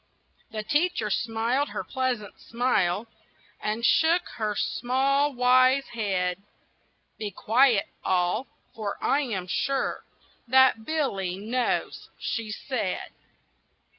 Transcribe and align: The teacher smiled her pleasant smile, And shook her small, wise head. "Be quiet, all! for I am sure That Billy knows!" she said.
The 0.49 0.63
teacher 0.63 1.11
smiled 1.11 1.69
her 1.69 1.83
pleasant 1.83 2.39
smile, 2.39 3.05
And 3.61 3.85
shook 3.85 4.27
her 4.37 4.55
small, 4.55 5.31
wise 5.31 5.89
head. 5.93 6.41
"Be 7.19 7.29
quiet, 7.29 7.85
all! 8.03 8.47
for 8.73 8.97
I 8.99 9.19
am 9.21 9.45
sure 9.45 10.03
That 10.47 10.85
Billy 10.85 11.37
knows!" 11.37 12.09
she 12.17 12.49
said. 12.49 13.11